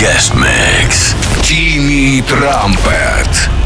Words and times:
guest 0.00 0.34
mix. 0.34 1.12
Timmy 1.46 2.22
Trumpet. 2.22 3.59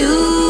you. 0.00 0.49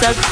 suck 0.00 0.29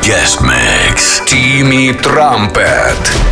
Guest 0.00 0.40
Mix. 0.42 1.20
Timmy 1.26 1.92
Trumpet. 1.92 3.23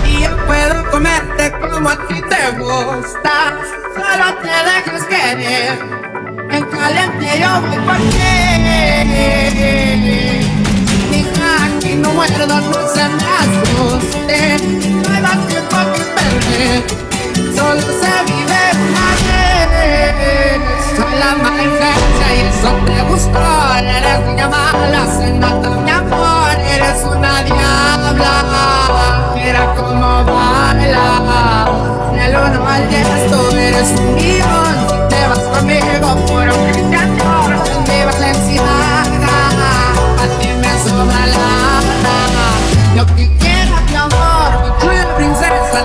una 32.47 32.61
maldita, 32.61 33.17
tú 33.31 33.57
eres 33.57 33.91
un 33.91 34.17
guion. 34.17 34.75
Si 34.89 34.97
te 35.09 35.29
vas 35.29 35.45
conmigo, 35.55 36.09
puro 36.27 36.53
cristiano, 36.73 37.49
mi 37.87 38.05
valenciana, 38.05 39.35
a 40.19 40.39
ti 40.39 40.49
me 40.63 40.73
sobra 40.85 41.27
la 41.27 42.97
Yo 42.97 43.07
quisiera 43.15 43.81
mi 43.89 43.95
amor, 43.95 44.51
mi 44.65 44.71
princesa, 45.17 45.81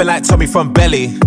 stepping 0.00 0.14
like 0.14 0.24
Tommy 0.24 0.46
from 0.46 0.72
Belly, 0.72 1.18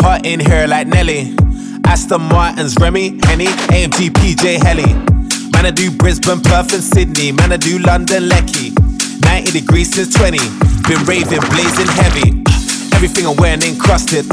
heart 0.00 0.24
in 0.24 0.40
here 0.40 0.66
like 0.66 0.86
Nelly. 0.86 1.36
Aston 1.84 2.22
Martin's 2.32 2.74
Remy, 2.80 3.20
Henny, 3.24 3.46
AMG, 3.68 4.08
PJ 4.08 4.56
Helly. 4.62 4.88
Man, 5.52 5.66
I 5.66 5.70
do 5.70 5.90
Brisbane, 5.90 6.40
Perth, 6.40 6.72
and 6.72 6.82
Sydney. 6.82 7.32
Man, 7.32 7.52
I 7.52 7.58
do 7.58 7.78
London, 7.78 8.28
Lecky. 8.28 8.72
90 9.24 9.52
degrees 9.52 9.92
since 9.92 10.14
20. 10.14 10.38
Been 10.88 11.04
raving, 11.04 11.44
blazing 11.52 11.90
heavy. 12.00 12.40
Everything 12.96 13.26
I'm 13.26 13.36
wearing 13.36 13.62
encrusted. 13.62 14.24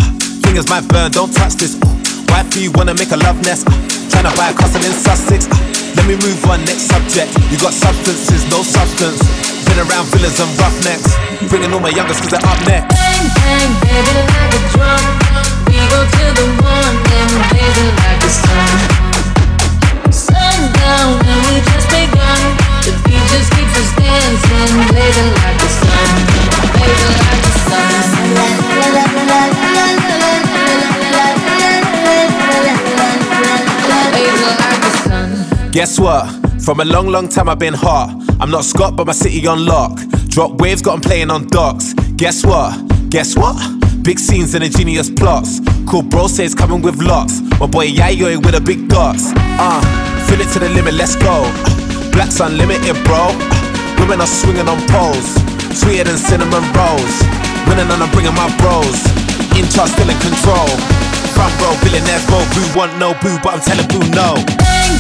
Fingers 0.48 0.70
might 0.70 0.88
burn, 0.88 1.12
don't 1.12 1.34
touch 1.34 1.56
this. 1.56 1.76
Wifey, 2.30 2.70
wanna 2.70 2.94
make 2.94 3.12
a 3.12 3.18
love 3.18 3.42
nest? 3.44 3.68
Tryna 4.16 4.32
buy 4.38 4.52
a 4.52 4.54
castle 4.56 4.80
in 4.80 4.96
Sussex. 4.96 5.50
Let 5.98 6.08
me 6.08 6.16
move 6.16 6.40
on, 6.48 6.64
next 6.64 6.88
subject. 6.88 7.36
You 7.52 7.60
got 7.60 7.74
substances, 7.74 8.48
no 8.48 8.64
substance. 8.64 9.20
Been 9.68 9.84
around 9.84 10.08
villas 10.08 10.40
and 10.40 10.52
roughnecks. 10.56 11.12
Bringing 11.50 11.74
all 11.74 11.82
my 11.82 11.92
youngest 11.92 12.22
cause 12.22 12.32
they're 12.32 12.48
up 12.48 12.60
next. 12.64 12.99
Guess 35.80 35.98
what? 35.98 36.28
From 36.60 36.82
a 36.82 36.84
long, 36.84 37.08
long 37.08 37.30
time 37.30 37.48
I've 37.48 37.58
been 37.58 37.74
hot. 37.74 38.12
I'm 38.42 38.52
not 38.52 38.65
Scott, 38.65 38.98
but 38.98 39.08
my 39.08 39.13
city 39.13 39.48
on 39.48 39.65
lock. 39.65 39.98
Drop 40.28 40.60
waves, 40.60 40.82
got 40.82 40.92
got 40.92 40.96
'em 40.96 41.02
playing 41.10 41.32
on 41.32 41.48
docks. 41.48 41.94
Guess 42.18 42.46
what? 42.46 42.76
Guess 43.10 43.38
what? 43.38 43.56
Big 44.04 44.20
scenes 44.20 44.56
and 44.56 44.62
ingenious 44.62 45.10
plots. 45.10 45.62
Cool 45.88 46.02
bro 46.02 46.28
says 46.28 46.54
coming 46.54 46.82
with 46.82 47.02
lots. 47.02 47.39
My 47.62 47.65
boy 47.65 47.88
Yayo 47.88 48.44
with 48.44 48.56
a 48.56 48.60
big 48.60 48.89
dots. 48.89 49.32
Uh, 49.56 49.80
fill 50.28 50.42
it 50.42 50.52
to 50.52 50.60
the 50.60 50.68
limit, 50.68 50.96
let's 50.96 51.15
go. 51.15 51.48
Black's 52.12 52.42
unlimited, 52.42 53.02
bro. 53.06 53.32
Women 54.00 54.20
are 54.20 54.28
swinging 54.28 54.68
on 54.68 54.82
poles. 54.92 55.32
Sweeter 55.80 56.04
than 56.04 56.18
cinnamon 56.18 56.65
rolls. 56.76 57.15
Winning 57.68 57.88
and 57.88 58.04
I'm 58.04 58.12
bringing 58.12 58.36
my 58.36 58.52
bros. 58.60 59.00
In 59.56 59.63
still 59.72 60.10
in 60.12 60.20
control. 60.28 60.68
Front 61.39 61.56
row, 61.63 61.72
billionaire 61.80 62.20
bro. 62.28 62.44
Boo 62.52 62.68
want 62.76 63.00
no 63.00 63.13
boo, 63.24 63.39
but 63.42 63.54
I'm 63.56 63.62
telling 63.62 63.88
boo 63.88 64.04
no. 64.12 64.36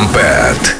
Timmy 0.00 0.79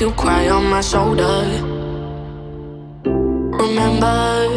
You 0.00 0.10
cry 0.12 0.48
on 0.48 0.64
my 0.70 0.80
shoulder. 0.80 1.44
Remember, 3.04 4.48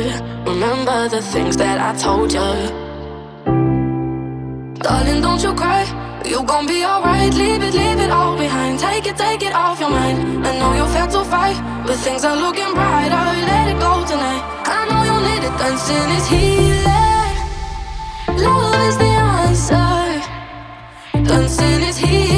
remember 0.47 1.09
the 1.09 1.21
things 1.21 1.57
that 1.57 1.81
I 1.81 1.91
told 1.99 2.31
you. 2.31 2.51
Darling, 4.79 5.19
don't 5.19 5.43
you 5.43 5.53
cry. 5.53 5.83
You 6.25 6.43
gon' 6.43 6.65
be 6.65 6.85
alright. 6.85 7.33
Leave 7.33 7.61
it, 7.61 7.73
leave 7.73 7.99
it 7.99 8.09
all 8.09 8.37
behind. 8.37 8.79
Take 8.79 9.05
it, 9.05 9.17
take 9.17 9.43
it 9.43 9.53
off 9.53 9.81
your 9.81 9.89
mind. 9.89 10.47
I 10.47 10.57
know 10.59 10.75
you 10.75 10.85
felt 10.93 11.11
so 11.11 11.25
fight, 11.25 11.57
but 11.85 11.97
things 11.97 12.23
are 12.23 12.37
looking 12.37 12.73
brighter. 12.73 13.25
Let 13.51 13.67
it 13.67 13.79
go 13.81 14.05
tonight. 14.07 14.43
I 14.63 14.87
know 14.87 15.03
you 15.09 15.17
need 15.27 15.43
it. 15.43 15.55
Dancing 15.59 16.09
is 16.19 16.25
healing. 16.33 17.35
Love 18.45 18.79
is 18.87 18.97
the 18.97 19.11
answer. 19.43 20.21
Dancing 21.27 21.81
is 21.89 21.97
healing. 21.97 22.32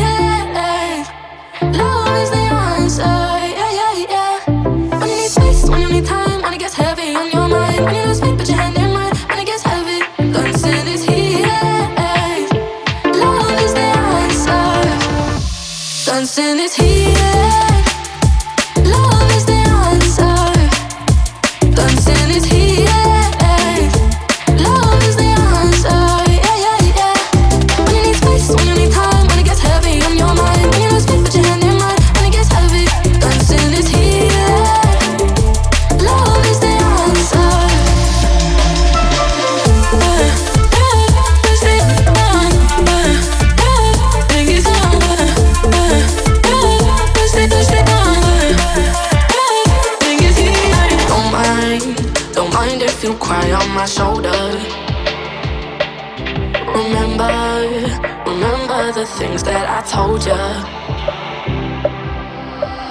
Is 16.65 16.73
healing. 16.73 16.94
on 53.65 53.75
my 53.75 53.85
shoulder. 53.85 54.39
Remember, 56.79 57.31
remember 58.25 58.91
the 58.91 59.05
things 59.17 59.43
that 59.43 59.65
I 59.77 59.81
told 59.95 60.21
you. 60.29 60.43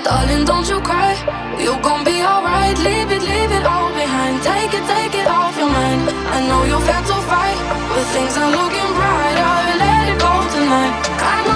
Darling, 0.05 0.45
don't 0.45 0.69
you 0.69 0.81
cry. 0.81 1.15
You're 1.59 1.81
gonna 1.81 2.05
be 2.05 2.23
alright. 2.23 2.77
Leave 2.79 3.11
it, 3.17 3.23
leave 3.23 3.53
it 3.59 3.65
all 3.65 3.91
behind. 3.93 4.43
Take 4.43 4.73
it, 4.79 4.85
take 4.95 5.15
it 5.21 5.29
off 5.29 5.57
your 5.57 5.71
mind. 5.71 6.03
I 6.37 6.39
know 6.49 6.61
you're 6.71 6.85
fed 6.89 7.05
to 7.11 7.19
fight, 7.31 7.59
but 7.93 8.05
things 8.15 8.37
are 8.37 8.51
looking 8.59 8.91
brighter. 8.99 9.55
Let 9.83 10.03
it 10.13 10.19
go 10.27 10.33
tonight. 10.55 11.54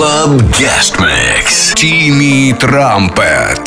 Club 0.00 0.40
Guest 0.56 0.98
Mix. 0.98 1.74
Тимми 1.74 2.54
Трампет. 2.58 3.59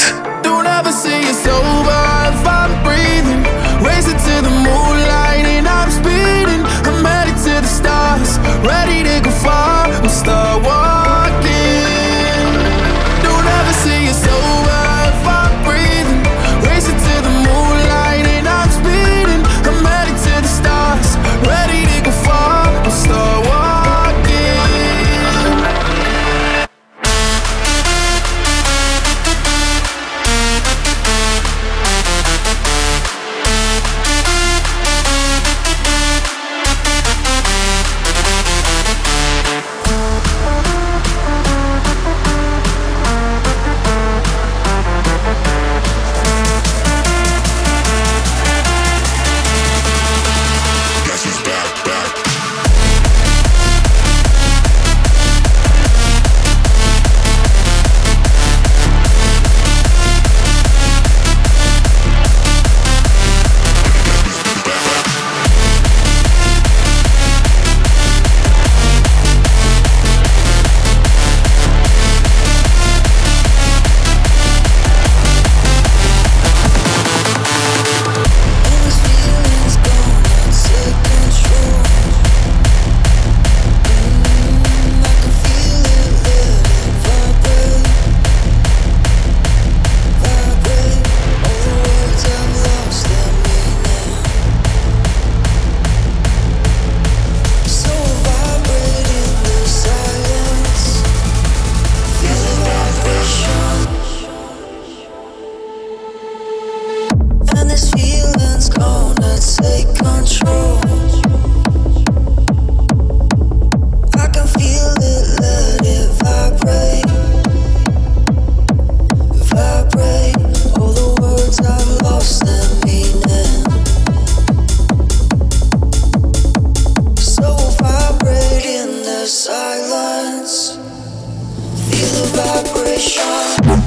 Sensation. 132.96 133.83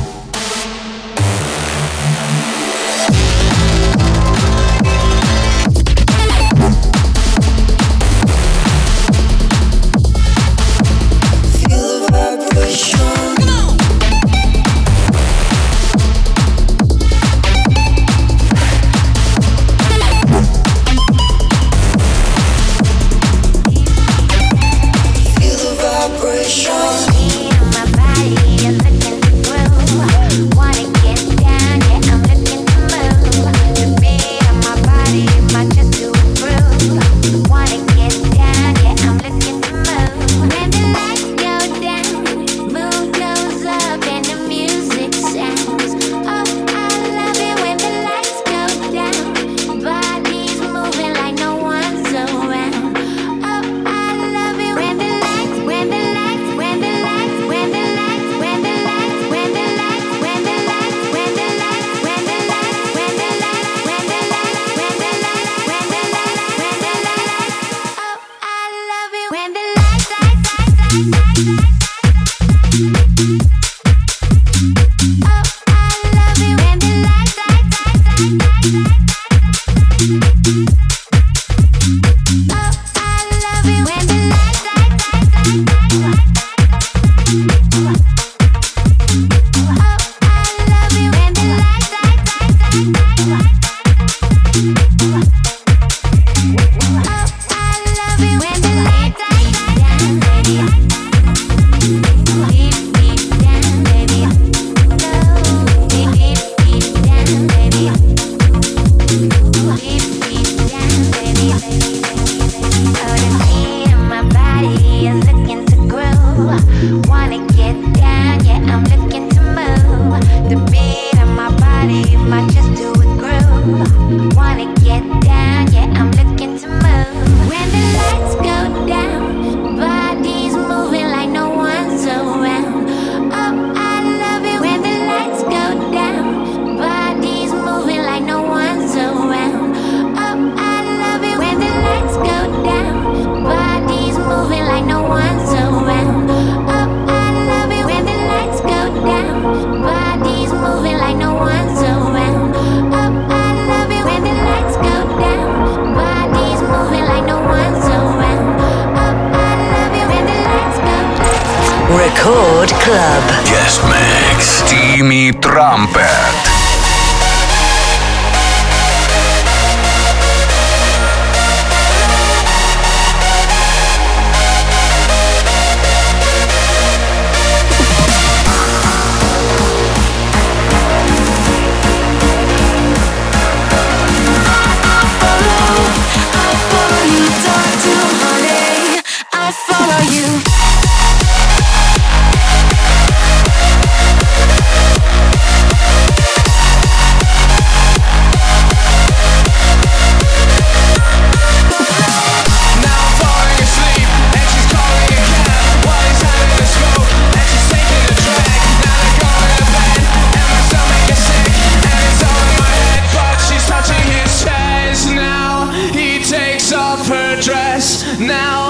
now 218.19 218.66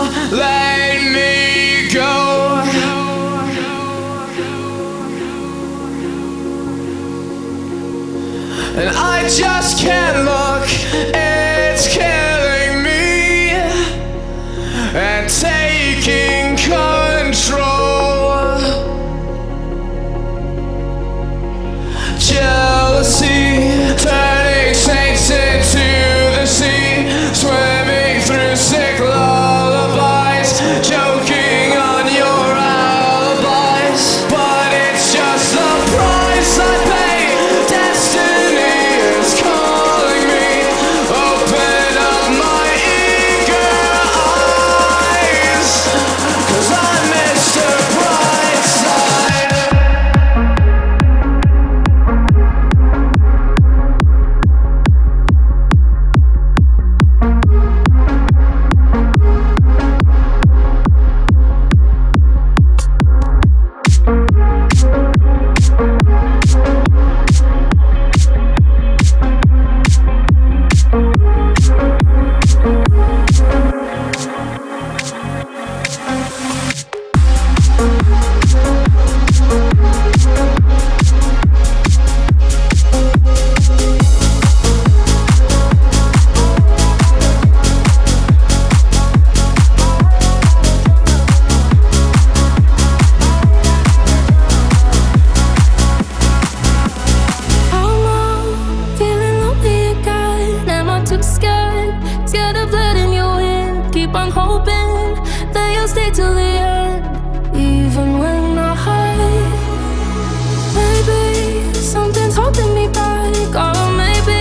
I'm 104.17 104.31
hoping 104.31 105.15
that 105.53 105.75
you'll 105.75 105.89
stay 105.89 106.11
till 106.11 106.35
the 106.35 106.41
end, 106.41 107.05
even 107.55 108.19
when 108.19 108.59
I 108.59 108.75
hide. 108.75 109.19
Maybe 110.79 111.75
something's 111.75 112.35
holding 112.35 112.73
me 112.75 112.89
back, 112.89 113.53
or 113.65 113.93
maybe 113.93 114.41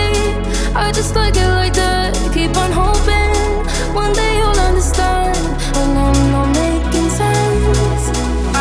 I 0.74 0.90
just 0.92 1.14
like 1.14 1.36
it 1.36 1.50
like 1.60 1.74
that. 1.74 2.16
Keep 2.32 2.56
on 2.56 2.72
hoping 2.72 3.36
one 3.94 4.12
day 4.14 4.38
you'll 4.38 4.62
understand 4.70 5.36
when 5.76 5.90
I'm 6.06 6.20
not 6.32 6.48
making 6.64 7.08
sense. 7.20 8.04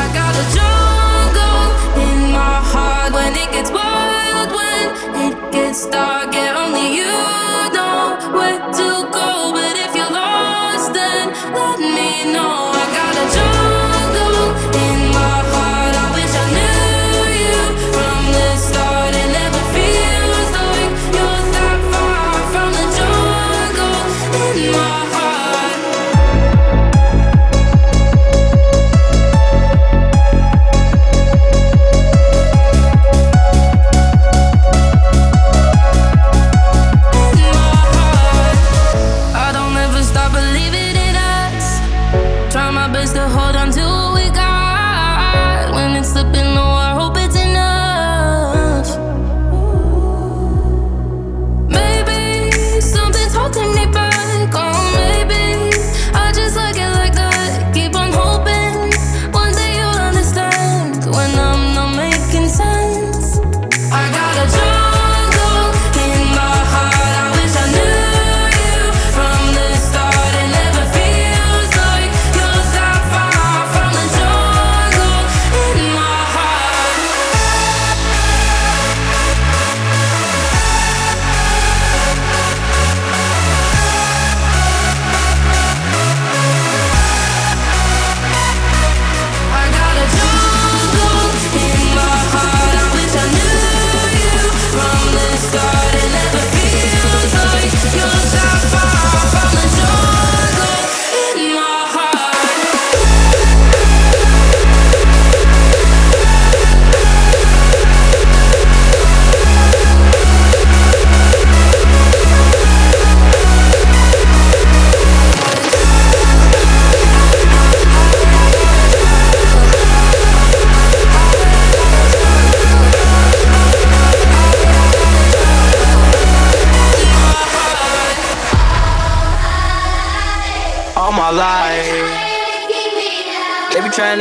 I 0.02 0.04
got 0.20 0.34
a 0.44 0.46
jungle 0.58 1.66
in 2.08 2.18
my 2.40 2.58
heart 2.72 3.14
when 3.14 3.32
it 3.44 3.50
gets 3.56 3.72
wild, 3.72 4.50
when 4.60 4.86
it 5.28 5.52
gets 5.54 5.88
dark. 5.88 6.36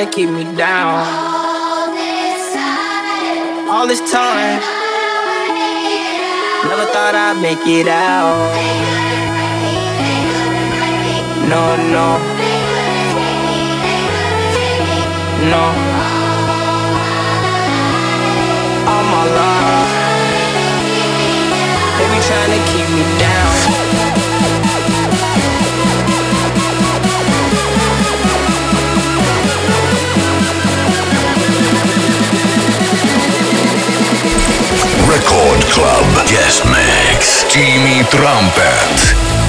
to 0.05 0.11
keep 0.11 0.29
me 0.29 0.45
down. 0.57 1.07
All 1.07 1.93
this 1.95 2.55
time, 2.55 3.69
all 3.71 3.87
this 3.87 4.01
time. 4.11 4.61
Never 6.69 6.87
thought 6.93 7.15
I'd 7.15 7.41
make 7.41 7.67
it 7.67 7.89
out. 7.89 8.35
No, 11.49 11.77
no. 11.95 12.19
No. 15.51 15.94
Record 35.25 35.65
Club. 35.73 36.27
Guest 36.29 36.67
Mix. 36.67 37.45
Timmy 37.49 38.05
Trumpet. 38.11 39.44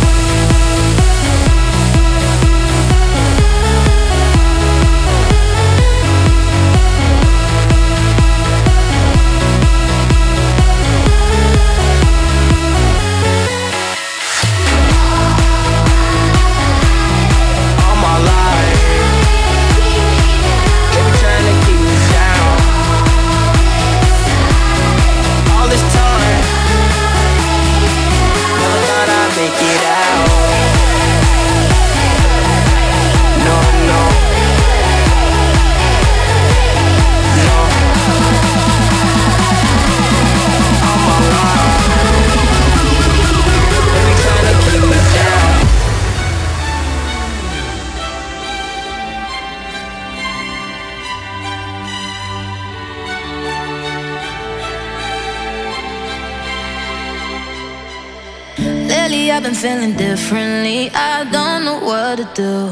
differently. 60.26 60.90
I 60.92 61.24
don't 61.32 61.66
know 61.66 61.80
what 61.86 62.18
to 62.18 62.28
do. 62.34 62.72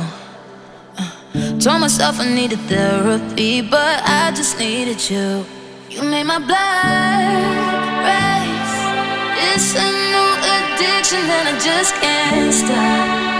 Uh, 0.98 1.60
told 1.60 1.82
myself 1.82 2.20
I 2.20 2.26
needed 2.34 2.58
therapy, 2.62 3.62
but 3.62 4.02
I 4.04 4.32
just 4.36 4.58
needed 4.58 5.00
you. 5.08 5.46
You 5.88 6.02
made 6.02 6.24
my 6.24 6.40
blood 6.40 7.84
race. 8.10 8.76
It's 9.54 9.76
a 9.76 9.88
new 10.14 10.30
addiction, 10.56 11.20
and 11.20 11.50
I 11.50 11.60
just 11.60 11.94
can't 12.02 12.54
stop. 12.54 13.33